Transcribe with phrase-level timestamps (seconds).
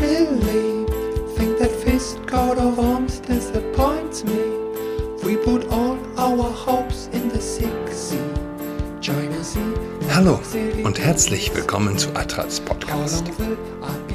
[0.00, 0.86] believe.
[1.36, 4.38] Think that fist coat of arms disappoints me.
[5.24, 8.18] We put all our hopes in the sick sea.
[9.00, 9.60] China Sea.
[10.10, 10.40] Hallo
[10.84, 13.24] und herzlich willkommen zu Adrats Podcast.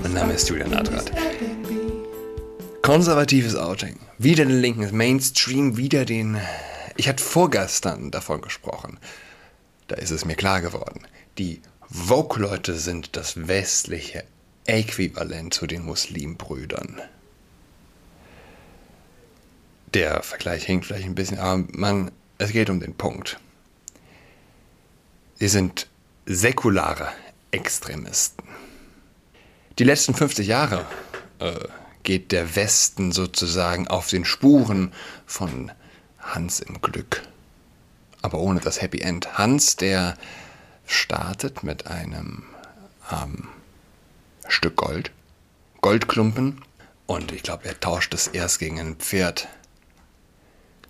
[0.02, 1.12] Mein Name ist Julian Adrat.
[2.82, 4.00] Konservatives Outing.
[4.18, 6.38] Wieder den linken Mainstream, wieder den.
[6.98, 9.00] Ich hatte vorgestern davon gesprochen.
[9.88, 11.02] Da ist es mir klar geworden.
[11.38, 14.24] Die Vogue-Leute sind das westliche
[14.66, 17.02] Äquivalent zu den Muslimbrüdern.
[19.94, 23.40] Der Vergleich hinkt vielleicht ein bisschen, aber man, es geht um den Punkt.
[25.36, 25.88] Sie sind
[26.26, 27.10] säkulare
[27.52, 28.48] Extremisten.
[29.78, 30.86] Die letzten 50 Jahre
[31.40, 31.54] äh,
[32.04, 34.94] geht der Westen sozusagen auf den Spuren
[35.26, 35.72] von
[36.20, 37.24] Hans im Glück.
[38.22, 39.38] Aber ohne das Happy End.
[39.38, 40.18] Hans, der
[40.86, 42.44] startet mit einem
[43.12, 43.50] ähm,
[44.48, 45.12] Stück Gold,
[45.82, 46.62] Goldklumpen,
[47.06, 49.48] und ich glaube, er tauscht es erst gegen ein Pferd,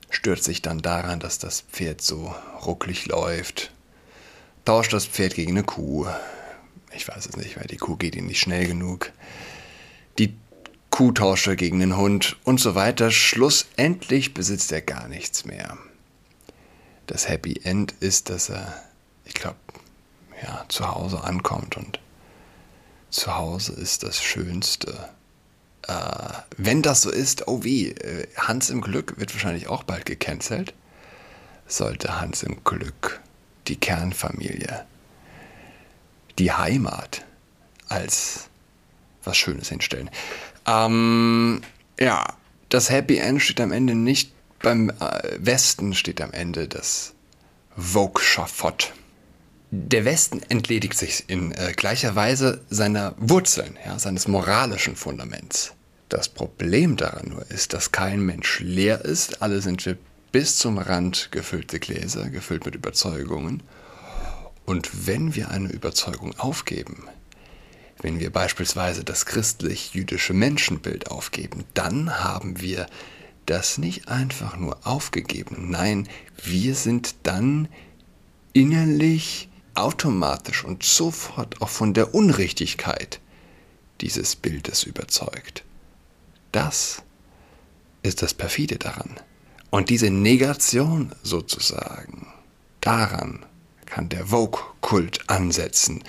[0.10, 2.34] stört sich dann daran, dass das Pferd so
[2.66, 3.72] rucklig läuft,
[4.66, 6.08] tauscht das Pferd gegen eine Kuh.
[6.96, 9.12] Ich weiß es nicht, weil die Kuh geht ihm nicht schnell genug.
[10.20, 10.36] Die
[10.92, 13.10] Kuh tauscht er gegen den Hund und so weiter.
[13.10, 15.78] Schlussendlich besitzt er gar nichts mehr.
[17.08, 18.84] Das Happy End ist, dass er,
[19.26, 19.58] ich glaube,
[20.44, 22.00] ja, zu Hause ankommt und
[23.14, 25.10] zu Hause ist das Schönste.
[25.88, 25.94] Äh,
[26.58, 30.74] wenn das so ist, oh wie, äh, Hans im Glück wird wahrscheinlich auch bald gecancelt.
[31.68, 33.22] Sollte Hans im Glück
[33.68, 34.86] die Kernfamilie,
[36.38, 37.24] die Heimat
[37.88, 38.50] als
[39.24, 40.10] was Schönes hinstellen.
[40.66, 41.62] Ähm,
[42.00, 42.26] ja,
[42.70, 47.14] das Happy End steht am Ende nicht beim äh, Westen, steht am Ende das
[47.78, 48.94] Vogue-Schafott.
[49.76, 55.74] Der Westen entledigt sich in äh, gleicher Weise seiner Wurzeln, ja, seines moralischen Fundaments.
[56.10, 59.42] Das Problem daran nur ist, dass kein Mensch leer ist.
[59.42, 59.98] Alle sind wir
[60.32, 63.64] bis zum Rand gefüllte Gläser, gefüllt mit Überzeugungen.
[64.66, 67.08] Und wenn wir eine Überzeugung aufgeben,
[68.00, 72.86] wenn wir beispielsweise das christlich-jüdische Menschenbild aufgeben, dann haben wir
[73.48, 75.72] das nicht einfach nur aufgegeben.
[75.72, 76.08] Nein,
[76.44, 77.70] wir sind dann
[78.54, 83.20] innerlich automatisch und sofort auch von der Unrichtigkeit
[84.02, 85.64] dieses Bildes überzeugt.
[86.52, 87.02] Das
[88.04, 89.20] ist das Perfide daran.
[89.70, 92.28] Und diese Negation sozusagen,
[92.82, 93.46] daran
[93.86, 96.04] kann der Vogue-Kult ansetzen.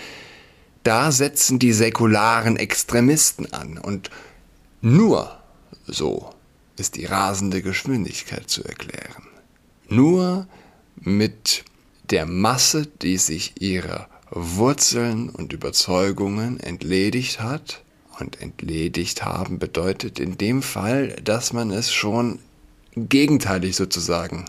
[0.82, 3.78] Da setzen die säkularen Extremisten an.
[3.78, 4.10] Und
[4.82, 5.38] nur
[5.86, 6.30] so
[6.76, 9.28] ist die rasende Geschwindigkeit zu erklären.
[9.88, 10.46] Nur
[10.96, 11.64] mit
[12.10, 17.82] der Masse, die sich ihrer Wurzeln und Überzeugungen entledigt hat.
[18.20, 22.38] Und entledigt haben bedeutet in dem Fall, dass man es schon
[22.94, 24.44] gegenteilig sozusagen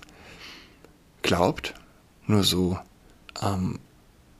[1.24, 1.74] glaubt.
[2.28, 2.78] Nur so
[3.42, 3.80] ähm,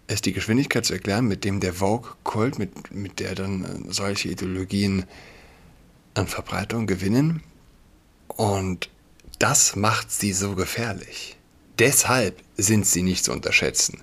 [0.08, 4.30] ist die Geschwindigkeit zu erklären, mit dem der Vogue-Kult, mit, mit der dann äh, solche
[4.30, 5.06] Ideologien
[6.14, 7.42] an Verbreitung gewinnen.
[8.28, 8.90] Und
[9.40, 11.38] das macht sie so gefährlich.
[11.80, 14.02] Deshalb sind sie nicht zu unterschätzen.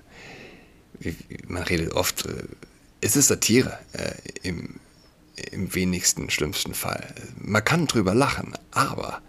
[1.47, 2.43] Man redet oft, äh,
[3.01, 4.13] es ist Satire äh,
[4.43, 4.79] im,
[5.51, 7.13] im wenigsten schlimmsten Fall.
[7.37, 9.21] Man kann drüber lachen, aber,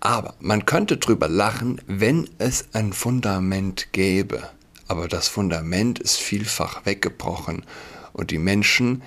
[0.00, 4.48] aber man könnte drüber lachen, wenn es ein Fundament gäbe.
[4.88, 7.64] Aber das Fundament ist vielfach weggebrochen
[8.12, 9.02] und die Menschen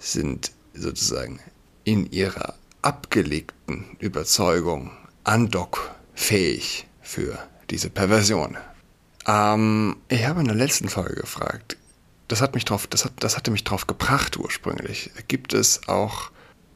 [0.00, 1.38] sind sozusagen
[1.84, 4.90] in ihrer abgelegten Überzeugung
[5.24, 7.38] andockfähig für
[7.70, 8.56] diese Perversion.
[9.26, 11.76] Ähm, ich habe in der letzten Folge gefragt,
[12.28, 15.10] das hat mich drauf, das, hat, das hatte mich drauf gebracht ursprünglich.
[15.28, 16.30] Gibt es auch,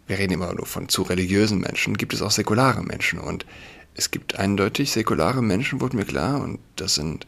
[0.06, 3.46] wir reden immer nur von zu religiösen Menschen, gibt es auch säkulare Menschen und
[3.94, 7.26] es gibt eindeutig säkulare Menschen, wurde mir klar, und das sind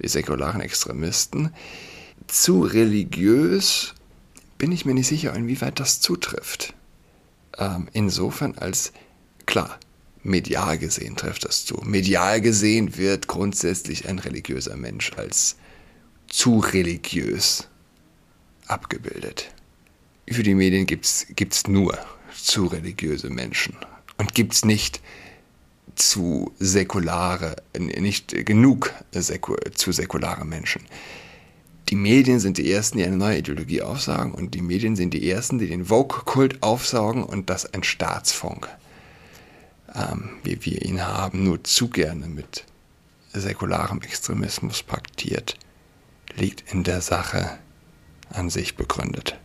[0.00, 1.52] die säkularen Extremisten.
[2.28, 3.94] Zu religiös
[4.56, 6.72] bin ich mir nicht sicher, inwieweit das zutrifft.
[7.58, 8.92] Ähm, insofern als,
[9.46, 9.78] klar,
[10.24, 11.80] medial gesehen trifft das zu.
[11.84, 15.56] Medial gesehen wird grundsätzlich ein religiöser Mensch als
[16.28, 17.68] zu religiös
[18.66, 19.52] abgebildet.
[20.28, 21.98] Für die Medien gibt es nur
[22.34, 23.76] zu religiöse Menschen
[24.16, 25.00] und gibt es nicht
[25.94, 30.82] zu säkulare, nicht genug säku zu säkulare Menschen.
[31.90, 35.30] Die Medien sind die Ersten, die eine neue Ideologie aufsagen und die Medien sind die
[35.30, 38.68] Ersten, die den Vogue-Kult aufsaugen und das ein Staatsfunk
[39.94, 42.64] ähm, wie wir ihn haben, nur zu gerne mit
[43.32, 45.56] säkularem Extremismus paktiert,
[46.36, 47.58] liegt in der Sache
[48.30, 49.38] an sich begründet.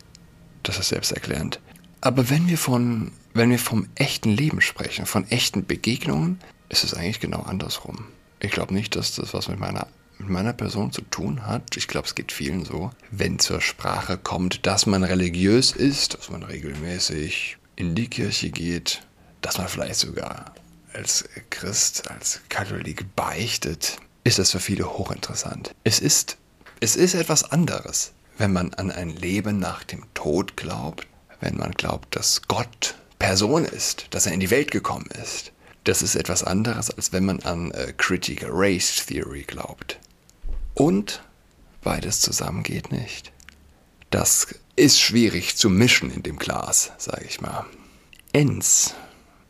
[0.62, 1.60] das ist selbsterklärend.
[2.00, 6.38] Aber wenn wir, von, wenn wir vom echten Leben sprechen, von echten Begegnungen,
[6.68, 8.06] ist es eigentlich genau andersrum.
[8.40, 9.86] Ich glaube nicht, dass das was mit meiner,
[10.18, 11.76] mit meiner Person zu tun hat.
[11.76, 12.90] Ich glaube, es geht vielen so.
[13.10, 19.02] Wenn zur Sprache kommt, dass man religiös ist, dass man regelmäßig in die Kirche geht,
[19.40, 20.54] dass man vielleicht sogar
[20.92, 25.74] als Christ, als Katholik beichtet, ist das für viele hochinteressant.
[25.84, 26.36] Es ist,
[26.80, 31.06] es ist etwas anderes, wenn man an ein Leben nach dem Tod glaubt,
[31.40, 35.52] wenn man glaubt, dass Gott Person ist, dass er in die Welt gekommen ist.
[35.84, 39.98] Das ist etwas anderes, als wenn man an äh, Critical Race Theory glaubt.
[40.74, 41.22] Und
[41.82, 43.32] beides zusammen geht nicht.
[44.10, 47.66] Das ist schwierig zu mischen in dem Glas, sage ich mal.
[48.32, 48.94] Ens,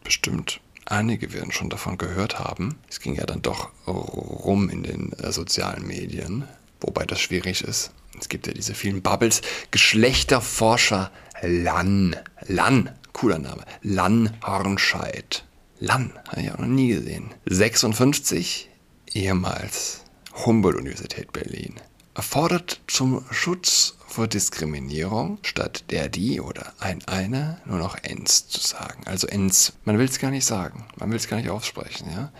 [0.04, 2.76] bestimmt einige werden schon davon gehört haben.
[2.88, 6.44] Es ging ja dann doch rum in den äh, sozialen Medien,
[6.80, 7.92] wobei das schwierig ist.
[8.18, 9.40] Es gibt ja diese vielen Bubbles.
[9.70, 11.10] Geschlechterforscher
[11.42, 12.16] Lann.
[12.46, 13.64] Lann, cooler Name.
[13.82, 15.44] Lann Hornscheid.
[15.78, 17.32] Lann, habe ich auch noch nie gesehen.
[17.46, 18.68] 56,
[19.12, 20.04] ehemals
[20.44, 21.76] Humboldt-Universität Berlin.
[22.14, 28.60] Erfordert zum Schutz vor Diskriminierung, statt der, die oder ein, eine nur noch ens zu
[28.60, 29.02] sagen.
[29.06, 32.32] Also ens, man will es gar nicht sagen, man will es gar nicht aussprechen, ja.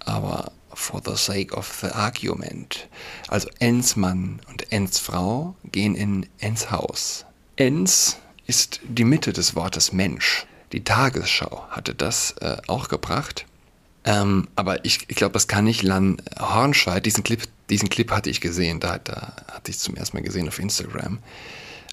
[0.00, 2.88] Aber for the sake of the argument.
[3.26, 7.24] Also ens Mann und ens Frau gehen in ens Haus.
[7.56, 10.46] Ens ist die Mitte des Wortes Mensch.
[10.72, 13.46] Die Tagesschau hatte das äh, auch gebracht.
[14.04, 17.04] Ähm, aber ich, ich glaube, das kann nicht Lan Hornscheid.
[17.04, 20.48] Diesen Clip, diesen Clip hatte ich gesehen, da, da hatte ich zum ersten Mal gesehen
[20.48, 21.18] auf Instagram.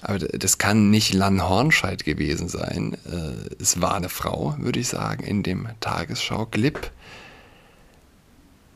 [0.02, 2.96] Aber das kann nicht Lan Hornscheid gewesen sein.
[3.06, 6.90] Äh, es war eine Frau, würde ich sagen, in dem Tagesschau-Clip.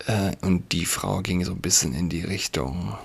[0.06, 2.96] Äh, und die Frau ging so ein bisschen in die Richtung,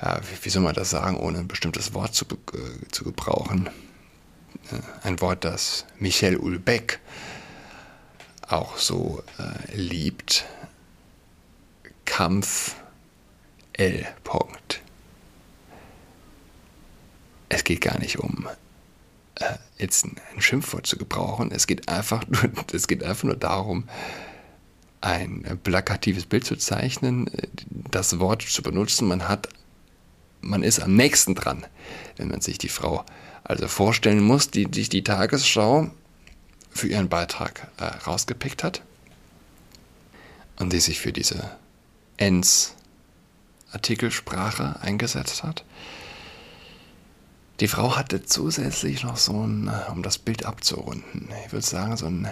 [0.00, 3.68] ja, wie, wie, soll man das sagen, ohne ein bestimmtes Wort zu, äh, zu gebrauchen.
[4.70, 7.00] Äh, ein Wort, das Michel Ulbeck
[8.52, 10.44] auch so äh, liebt.
[12.04, 12.76] Kampf
[13.72, 14.06] L.
[14.24, 14.82] Punkt.
[17.48, 18.48] Es geht gar nicht um
[19.36, 21.50] äh, jetzt ein, ein Schimpfwort zu gebrauchen.
[21.52, 23.88] Es geht einfach nur, es geht einfach nur darum,
[25.00, 27.30] ein plakatives Bild zu zeichnen,
[27.90, 29.08] das Wort zu benutzen.
[29.08, 29.48] Man hat,
[30.42, 31.64] man ist am nächsten dran,
[32.16, 33.04] wenn man sich die Frau
[33.44, 35.90] also vorstellen muss, die sich die Tagesschau
[36.70, 38.82] für ihren Beitrag äh, rausgepickt hat
[40.58, 41.50] und die sich für diese
[42.16, 42.74] ENS
[43.72, 45.64] Artikelsprache eingesetzt hat.
[47.60, 51.96] Die Frau hatte zusätzlich noch so ein, äh, um das Bild abzurunden, ich würde sagen,
[51.96, 52.28] so ein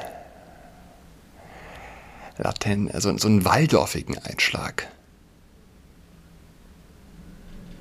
[2.39, 4.87] Laten, also so einen waldorfigen Einschlag.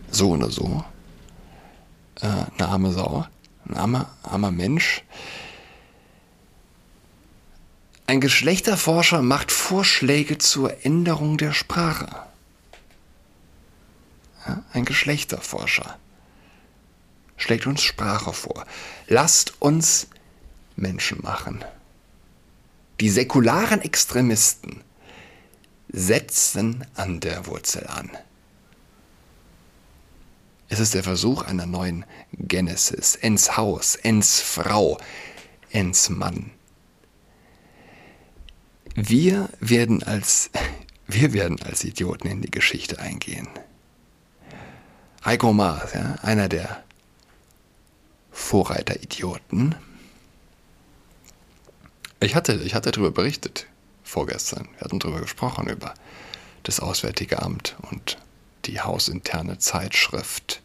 [0.09, 0.83] So oder so.
[2.21, 2.27] Äh,
[2.57, 3.27] eine arme Sau.
[3.65, 5.03] Ein armer, armer Mensch.
[8.09, 12.07] Ein Geschlechterforscher macht Vorschläge zur Änderung der Sprache.
[14.47, 15.99] Ja, ein Geschlechterforscher
[17.35, 18.65] schlägt uns Sprache vor.
[19.07, 20.07] Lasst uns
[20.77, 21.65] Menschen machen.
[23.01, 24.81] Die säkularen Extremisten
[25.89, 28.09] setzen an der Wurzel an.
[30.69, 34.97] Es ist der Versuch einer neuen Genesis, ens Haus, ens Frau,
[35.71, 36.51] ens Mann.
[38.99, 40.49] Wir werden als,
[41.07, 43.47] wir werden als Idioten in die Geschichte eingehen.
[45.23, 46.83] Heiko Maas, ja, einer der
[48.31, 49.75] Vorreiter-Idioten,
[52.19, 53.67] ich hatte, ich hatte darüber berichtet
[54.03, 54.67] vorgestern.
[54.73, 55.93] Wir hatten darüber gesprochen, über
[56.63, 58.17] das Auswärtige Amt und
[58.65, 60.63] die hausinterne Zeitschrift,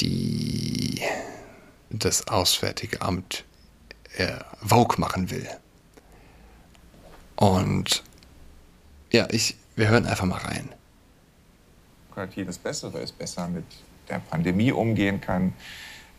[0.00, 1.02] die
[1.90, 3.44] das Auswärtige Amt
[4.16, 5.46] äh, Vogue machen will.
[7.36, 8.02] Und
[9.12, 10.68] ja, ich, wir hören einfach mal rein.
[12.08, 13.64] Demokratie das Bessere ist, besser mit
[14.08, 15.52] der Pandemie umgehen kann,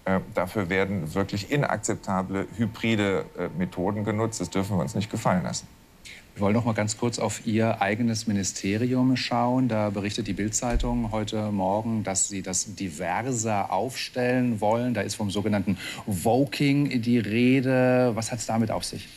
[0.05, 4.39] äh, dafür werden wirklich inakzeptable hybride äh, Methoden genutzt.
[4.39, 5.67] Das dürfen wir uns nicht gefallen lassen.
[6.35, 9.69] Wir wollen noch mal ganz kurz auf Ihr eigenes Ministerium schauen.
[9.69, 14.93] Da berichtet die Bild-Zeitung heute Morgen, dass Sie das diverser aufstellen wollen.
[14.93, 18.11] Da ist vom sogenannten Voking die Rede.
[18.15, 19.07] Was hat es damit auf sich?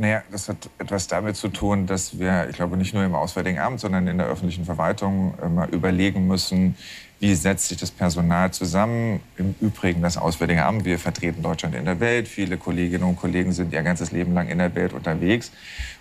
[0.00, 3.58] Naja, das hat etwas damit zu tun, dass wir, ich glaube, nicht nur im Auswärtigen
[3.58, 6.74] Amt, sondern in der öffentlichen Verwaltung immer überlegen müssen,
[7.18, 9.20] wie setzt sich das Personal zusammen?
[9.36, 10.86] Im Übrigen das Auswärtige Amt.
[10.86, 12.28] Wir vertreten Deutschland in der Welt.
[12.28, 15.52] Viele Kolleginnen und Kollegen sind ihr ganzes Leben lang in der Welt unterwegs.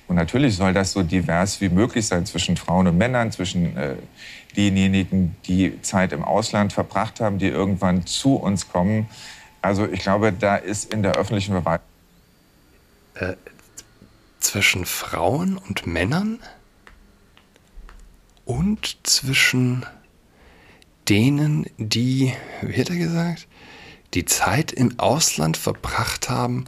[0.08, 3.96] Und natürlich soll das so divers wie möglich sein zwischen Frauen und Männern, zwischen äh,
[4.56, 9.10] denjenigen, die Zeit im Ausland verbracht haben, die irgendwann zu uns kommen.
[9.62, 11.86] Also ich glaube, da ist in der öffentlichen Verwaltung.
[13.16, 13.34] Äh,
[14.50, 16.40] zwischen Frauen und Männern?
[18.46, 19.86] Und zwischen
[21.08, 23.48] denen, die, wie hat er gesagt,
[24.16, 26.66] die Zeit im Ausland verbracht haben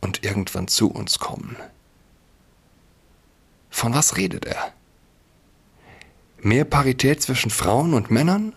[0.00, 1.56] und irgendwann zu uns kommen.
[3.68, 4.72] Von was redet er?
[6.38, 8.54] Mehr Parität zwischen Frauen und Männern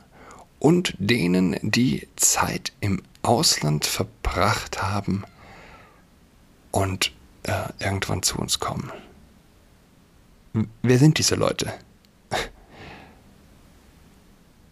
[0.60, 5.26] und denen, die Zeit im Ausland verbracht haben
[6.72, 7.12] und
[7.48, 8.92] äh, irgendwann zu uns kommen.
[10.82, 11.74] Wer sind diese Leute?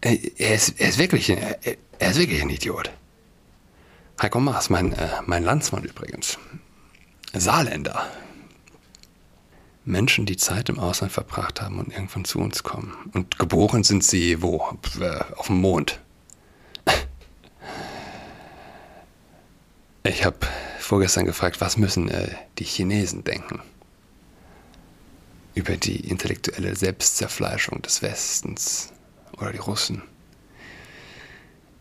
[0.06, 2.92] Er ist, er ist, wirklich, er ist wirklich ein Idiot.
[4.22, 6.38] Heiko Maas, mein, äh, mein Landsmann übrigens.
[7.34, 8.06] Saarländer.
[9.86, 12.94] Menschen, die Zeit im Ausland verbracht haben und irgendwann zu uns kommen.
[13.14, 14.78] Und geboren sind sie wo?
[15.38, 16.00] Auf dem Mond.
[20.06, 20.36] Ich habe
[20.84, 23.62] vorgestern gefragt, was müssen äh, die Chinesen denken
[25.56, 28.92] über die intellektuelle Selbstzerfleischung des Westens
[29.38, 30.02] oder die Russen.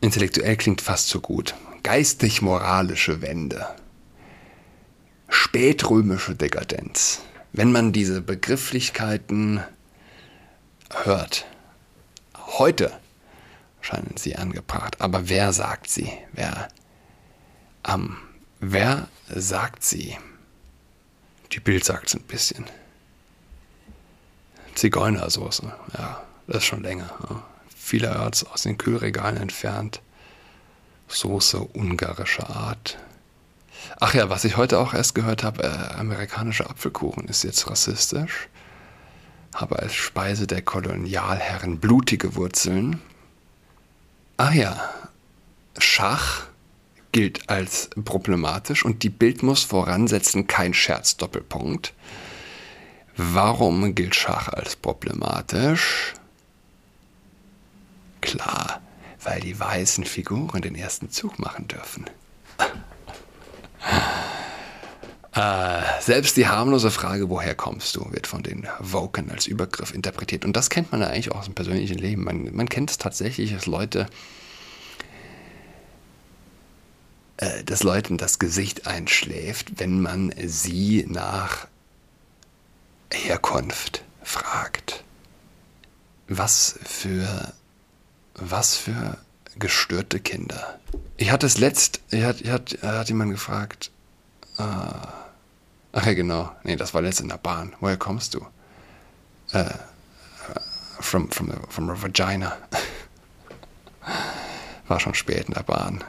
[0.01, 1.55] Intellektuell klingt fast so gut.
[1.83, 3.67] Geistig-moralische Wende.
[5.29, 9.63] Spätrömische Dekadenz wenn man diese Begrifflichkeiten
[11.05, 11.47] hört,
[12.59, 12.93] heute
[13.81, 16.11] scheinen sie angebracht, aber wer sagt sie?
[16.33, 16.69] Wer,
[17.87, 18.17] ähm,
[18.63, 20.17] wer sagt sie?
[21.53, 22.65] Die Bild sagt es ein bisschen.
[24.75, 27.11] Zigeunersoße, ja, das ist schon länger.
[27.29, 27.43] Ja.
[27.77, 30.01] Vielerorts aus den Kühlregalen entfernt.
[31.09, 32.97] Soße ungarischer Art,
[34.01, 38.49] Ach ja, was ich heute auch erst gehört habe, äh, amerikanischer Apfelkuchen ist jetzt rassistisch.
[39.55, 43.01] Habe als Speise der Kolonialherren blutige Wurzeln.
[44.37, 44.91] Ach ja,
[45.79, 46.47] Schach
[47.13, 51.93] gilt als problematisch und die Bild muss voransetzen, kein Scherz, Doppelpunkt.
[53.17, 56.15] Warum gilt Schach als problematisch?
[58.23, 58.81] Klar,
[59.23, 62.07] weil die weißen Figuren den ersten Zug machen dürfen.
[65.35, 70.45] Äh, selbst die harmlose Frage, woher kommst du, wird von den Woken als Übergriff interpretiert.
[70.45, 72.25] Und das kennt man ja eigentlich auch aus dem persönlichen Leben.
[72.25, 74.09] Man, man kennt es tatsächlich, dass Leute,
[77.43, 81.67] äh, dass Leuten das Gesicht einschläft, wenn man sie nach
[83.13, 85.03] Herkunft fragt.
[86.29, 87.53] Was für,
[88.35, 89.19] was für
[89.59, 90.79] gestörte Kinder.
[91.17, 93.91] Ich hatte es letzt, ich hat, ich hat, hat jemand gefragt,
[94.59, 97.75] äh, ach ja genau, nee, das war letzt in der Bahn.
[97.81, 98.47] Woher kommst du?
[99.51, 99.65] Äh,
[101.01, 102.57] from, from, the, from a vagina.
[104.87, 106.05] war schon spät in der Bahn.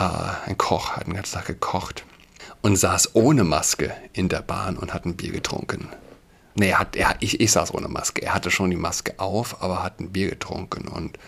[0.00, 2.04] Äh, ein Koch hat den ganzen Tag gekocht
[2.62, 5.88] und saß ohne Maske in der Bahn und hat ein Bier getrunken.
[6.54, 8.22] Nee, hat, er, ich, ich saß ohne Maske.
[8.22, 11.18] Er hatte schon die Maske auf, aber hat ein Bier getrunken und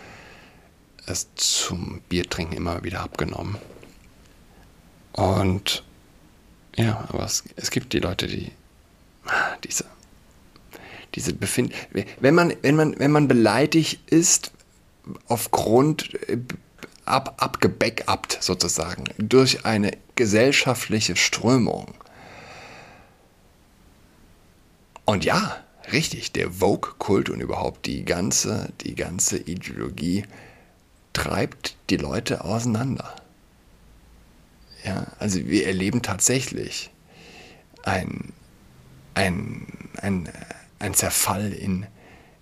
[1.05, 3.57] es zum Biertrinken immer wieder abgenommen.
[5.11, 5.83] Und
[6.75, 8.51] ja, aber es, es gibt die Leute, die
[9.63, 9.85] diese,
[11.13, 11.73] diese befinden.
[12.19, 14.51] Wenn man, wenn man, wenn man beleidigt ist,
[15.27, 16.39] aufgrund äh,
[17.05, 21.93] ab, abgebackupt sozusagen durch eine gesellschaftliche Strömung.
[25.05, 25.57] Und ja,
[25.91, 30.23] richtig, der Vogue-Kult und überhaupt die ganze, die ganze Ideologie
[31.11, 33.15] treibt die Leute auseinander.
[34.83, 36.89] Ja, also wir erleben tatsächlich
[37.83, 38.33] ein,
[39.13, 39.67] ein,
[39.97, 40.29] ein,
[40.79, 41.85] ein Zerfall in,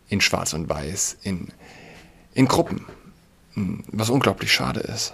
[0.08, 1.50] in Schwarz und Weiß, in,
[2.34, 2.86] in Gruppen,
[3.56, 5.14] was unglaublich schade ist.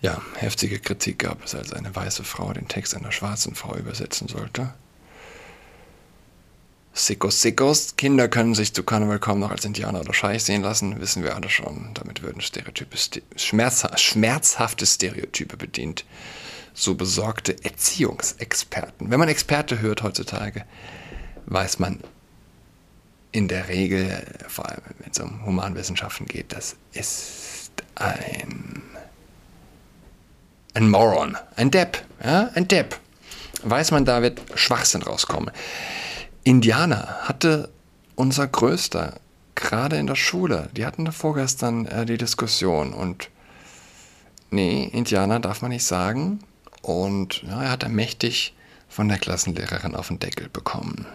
[0.00, 4.28] Ja, heftige Kritik gab es, als eine weiße Frau den Text einer schwarzen Frau übersetzen
[4.28, 4.72] sollte.
[6.92, 7.96] Sickos, Sickos.
[7.96, 11.36] Kinder können sich zu Karneval kaum noch als Indianer oder Scheich sehen lassen, wissen wir
[11.36, 11.90] alle schon.
[11.94, 12.96] Damit würden Stereotype,
[13.36, 16.04] schmerzha schmerzhafte Stereotype bedient.
[16.74, 19.10] So besorgte Erziehungsexperten.
[19.10, 20.64] Wenn man Experte hört heutzutage,
[21.46, 22.00] weiß man
[23.32, 28.82] in der Regel, vor allem wenn es um Humanwissenschaften geht, das ist ein,
[30.74, 32.98] ein Moron, ein Depp, ja, ein Depp.
[33.62, 35.50] Weiß man, da wird Schwachsinn rauskommen.
[36.44, 37.68] Indianer hatte
[38.14, 39.14] unser Größter
[39.54, 40.70] gerade in der Schule.
[40.76, 43.28] Die hatten da vorgestern äh, die Diskussion und
[44.50, 46.40] nee, Indianer darf man nicht sagen.
[46.80, 48.54] Und ja, er hat da mächtig
[48.88, 51.06] von der Klassenlehrerin auf den Deckel bekommen.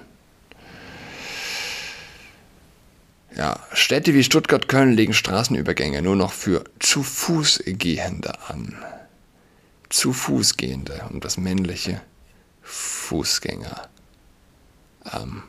[3.35, 8.75] Ja, Städte wie Stuttgart, Köln legen Straßenübergänge nur noch für zu Fuß Gehende an.
[9.89, 12.01] Zu Fuß gehende, um das männliche
[12.63, 13.89] Fußgänger
[15.13, 15.43] ähm,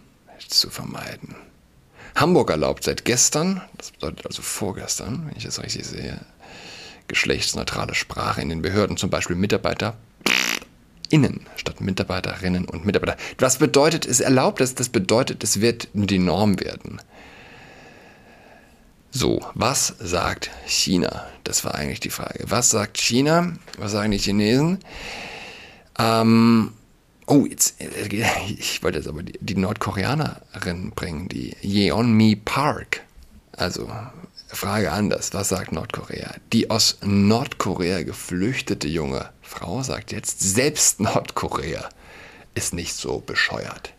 [0.48, 1.34] zu vermeiden.
[2.14, 6.20] Hamburg erlaubt seit gestern, das bedeutet also vorgestern, wenn ich das richtig sehe,
[7.08, 9.96] geschlechtsneutrale Sprache in den Behörden, zum Beispiel Mitarbeiter
[11.10, 13.16] innen statt Mitarbeiterinnen und Mitarbeiter.
[13.38, 17.00] Was bedeutet, es erlaubt es, das bedeutet, es wird die Norm werden.
[19.16, 21.24] So, was sagt China?
[21.44, 22.46] Das war eigentlich die Frage.
[22.48, 23.52] Was sagt China?
[23.78, 24.80] Was sagen die Chinesen?
[26.00, 26.72] Ähm,
[27.28, 27.76] oh, jetzt,
[28.58, 33.02] ich wollte jetzt aber die, die Nordkoreanerin bringen, die Yeonmi Park.
[33.52, 33.88] Also,
[34.48, 35.32] Frage anders.
[35.32, 36.34] Was sagt Nordkorea?
[36.52, 41.88] Die aus Nordkorea geflüchtete junge Frau sagt jetzt, selbst Nordkorea
[42.56, 43.92] ist nicht so bescheuert.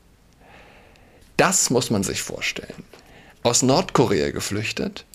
[1.37, 2.83] Das muss man sich vorstellen
[3.45, 5.05] aus Nordkorea geflüchtet,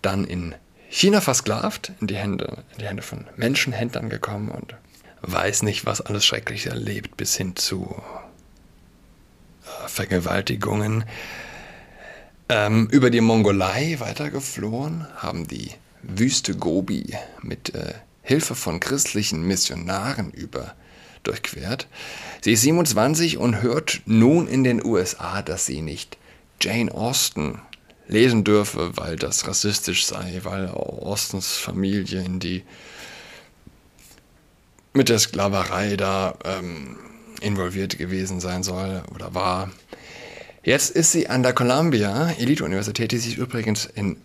[0.00, 0.54] dann in
[0.88, 4.74] China versklavt, in die Hände, in die Hände von Menschenhändlern gekommen und
[5.20, 7.94] weiß nicht, was alles schrecklich erlebt, bis hin zu
[9.64, 11.04] äh, Vergewaltigungen.
[12.48, 15.72] Ähm, über die Mongolei weitergeflohen, haben die
[16.02, 20.74] Wüste Gobi mit äh, Hilfe von christlichen Missionaren über
[21.22, 21.86] durchquert.
[22.40, 26.16] Sie ist 27 und hört nun in den USA, dass sie nicht
[26.60, 27.60] Jane Austen
[28.08, 32.64] lesen dürfe, weil das rassistisch sei, weil Austens Familie in die
[34.94, 36.96] mit der Sklaverei da ähm,
[37.40, 39.70] involviert gewesen sein soll oder war.
[40.64, 44.16] Jetzt ist sie an der Columbia Elite-Universität, die sich übrigens in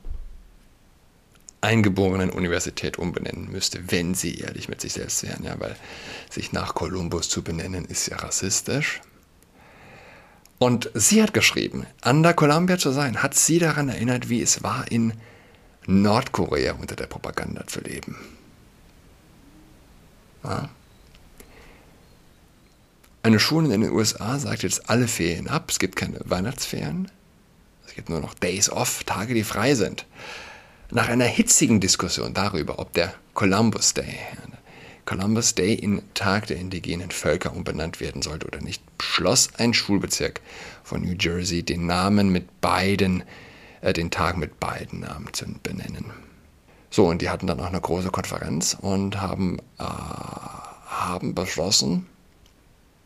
[1.62, 5.75] eingeborenen Universität umbenennen müsste, wenn sie ehrlich mit sich selbst wären, ja, weil
[6.30, 9.02] sich nach Kolumbus zu benennen ist ja rassistisch.
[10.60, 14.64] Und sie hat geschrieben, an der Columbia zu sein, hat sie daran erinnert, wie es
[14.64, 15.14] war, in
[15.86, 18.16] Nordkorea unter der Propaganda zu leben.
[20.44, 20.70] Ja.
[23.24, 25.70] Eine Schule in den USA sagt jetzt alle Ferien ab.
[25.70, 27.10] Es gibt keine Weihnachtsferien.
[27.88, 30.06] Es gibt nur noch Days off, Tage, die frei sind.
[30.92, 34.20] Nach einer hitzigen Diskussion darüber, ob der Columbus Day,
[35.06, 38.82] Columbus Day in Tag der indigenen Völker umbenannt werden sollte oder nicht,
[39.13, 40.41] beschloss ein Schulbezirk
[40.84, 43.23] von New Jersey, den Namen mit beiden,
[43.82, 46.06] äh, den Tag mit beiden Namen zu benennen.
[46.89, 52.08] So, und die hatten dann auch eine große Konferenz und haben, äh, haben beschlossen,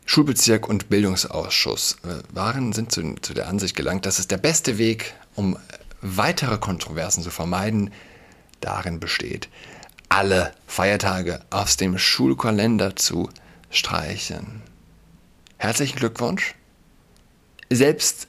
[0.06, 4.78] Schulbezirk und Bildungsausschuss äh, waren, sind zu, zu der Ansicht gelangt, dass es der beste
[4.78, 5.58] Weg, um
[6.02, 7.91] weitere Kontroversen zu vermeiden,
[8.62, 9.50] darin besteht,
[10.08, 13.30] alle Feiertage aus dem Schulkalender zu
[13.70, 14.62] streichen.
[15.58, 16.56] Herzlichen Glückwunsch.
[17.70, 18.28] Selbst,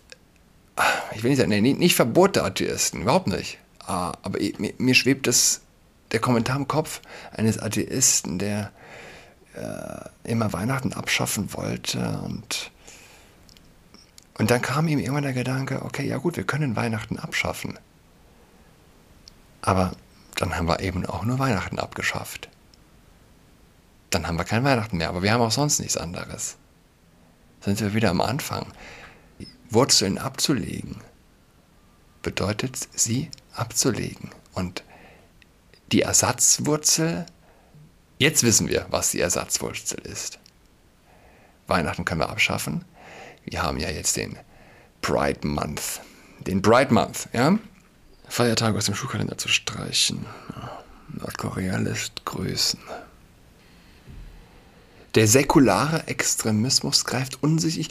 [1.15, 3.59] ich will nicht sagen, nee, nicht verbote Atheisten, überhaupt nicht.
[3.87, 4.39] Ah, aber
[4.79, 5.61] mir, schwebt das,
[6.13, 7.01] der Kommentar im Kopf
[7.33, 8.73] eines Atheisten, der
[9.55, 12.71] äh, immer Weihnachten abschaffen wollte und
[14.39, 17.77] und dann kam ihm immer der Gedanke, okay, ja gut, wir können Weihnachten abschaffen.
[19.63, 19.93] Aber
[20.37, 22.49] dann haben wir eben auch nur Weihnachten abgeschafft.
[24.11, 26.57] Dann haben wir kein Weihnachten mehr, aber wir haben auch sonst nichts anderes.
[27.61, 28.67] Sind wir wieder am Anfang.
[29.71, 30.97] Wurzeln abzulegen
[32.23, 34.31] bedeutet, sie abzulegen.
[34.53, 34.83] Und
[35.93, 37.25] die Ersatzwurzel,
[38.19, 40.39] jetzt wissen wir, was die Ersatzwurzel ist.
[41.67, 42.85] Weihnachten können wir abschaffen.
[43.45, 44.39] Wir haben ja jetzt den
[45.01, 46.01] Pride Month.
[46.41, 47.59] Den Pride Month, ja?
[48.29, 50.27] Feiertage aus dem Schulkalender zu streichen.
[51.09, 52.81] Nordkorea lässt grüßen.
[55.19, 57.89] Der säkulare Extremismus greift unsichtlich.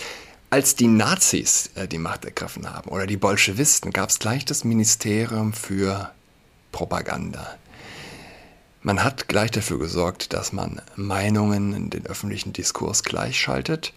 [0.49, 4.63] Als die Nazis äh, die Macht ergriffen haben oder die Bolschewisten, gab es gleich das
[4.63, 6.13] Ministerium für
[6.71, 7.57] Propaganda.
[8.81, 13.91] Man hat gleich dafür gesorgt, dass man Meinungen in den öffentlichen Diskurs gleichschaltet.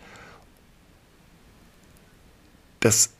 [2.80, 3.10] Das,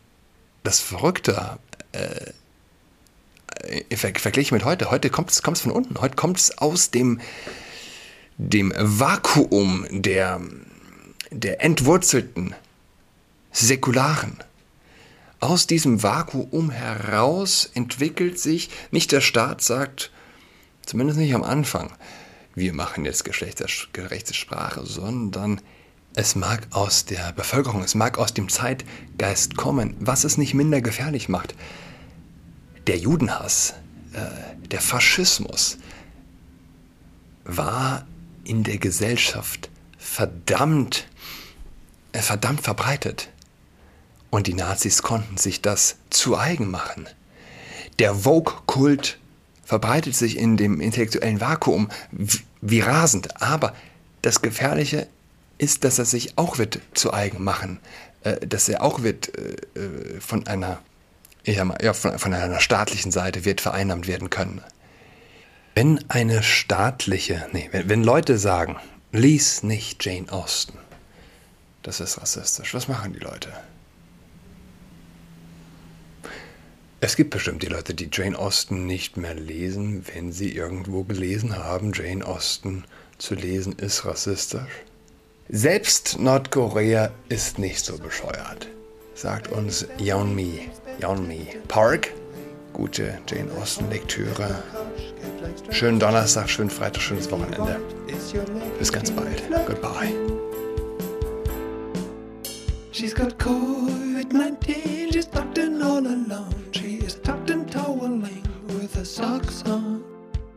[0.65, 1.61] das Verrückte
[1.93, 2.33] äh,
[3.89, 7.21] äh, verglichen mit heute, heute kommt es von unten, heute kommt es aus dem,
[8.49, 10.41] dem Vakuum der,
[11.31, 12.55] der entwurzelten
[13.53, 14.39] Säkularen.
[15.41, 20.11] Aus diesem Vakuum heraus entwickelt sich, nicht der Staat sagt,
[20.85, 21.91] zumindest nicht am Anfang,
[22.55, 25.61] wir machen jetzt geschlechtsgerechte Sprache, sondern
[26.15, 30.81] es mag aus der Bevölkerung, es mag aus dem Zeitgeist kommen, was es nicht minder
[30.81, 31.55] gefährlich macht
[32.87, 33.75] der Judenhass,
[34.15, 35.79] äh, der Faschismus
[37.45, 38.05] war
[38.45, 41.07] in der Gesellschaft verdammt
[42.13, 43.29] äh, verdammt verbreitet.
[44.31, 47.09] Und die Nazis konnten sich das zu eigen machen.
[47.99, 49.19] Der Vogue-Kult
[49.65, 51.89] verbreitet sich in dem intellektuellen Vakuum
[52.61, 53.43] wie rasend.
[53.43, 53.75] Aber
[54.23, 55.09] das Gefährliche
[55.59, 57.81] ist, dass er sich auch wird zu eigen machen,
[58.23, 60.81] äh, dass er auch wird äh, äh von einer
[61.47, 64.61] ja, von, von einer staatlichen Seite wird vereinnahmt werden können.
[65.75, 68.77] Wenn eine staatliche, nee, wenn, wenn Leute sagen,
[69.13, 70.79] lies nicht Jane Austen,
[71.83, 72.75] das ist rassistisch.
[72.75, 73.53] Was machen die Leute?
[77.03, 81.57] Es gibt bestimmt die Leute, die Jane Austen nicht mehr lesen, wenn sie irgendwo gelesen
[81.57, 82.85] haben, Jane Austen
[83.17, 84.85] zu lesen ist rassistisch.
[85.49, 88.69] Selbst Nordkorea ist nicht so bescheuert,
[89.15, 90.69] sagt uns Yeonmi,
[91.01, 92.13] Yeonmi Park.
[92.73, 94.63] Gute Jane Austen Lektüre.
[95.71, 97.81] Schönen Donnerstag, schönen Freitag, schönes Wochenende.
[98.79, 99.43] Bis ganz bald.
[99.67, 100.15] Goodbye.
[102.93, 106.55] She's got COVID-19, she's tucked in all alone.
[106.73, 110.03] She is tucked in toweling with her socks on.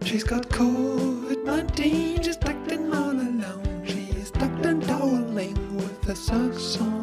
[0.04, 3.84] She's got COVID-19, she's tucked in all alone.
[3.86, 7.03] She is tucked in toweling with her socks on.